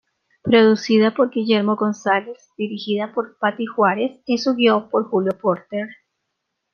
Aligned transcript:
Producida 0.41 1.13
por 1.13 1.29
Guillermo 1.29 1.75
González, 1.75 2.39
dirigida 2.57 3.13
por 3.13 3.37
Paty 3.37 3.67
Juárez 3.67 4.19
y 4.25 4.39
su 4.39 4.55
guion 4.55 4.89
por 4.89 5.07
Julio 5.11 5.37
Porter. 5.37 5.89